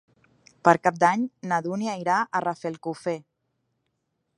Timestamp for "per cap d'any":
0.67-1.27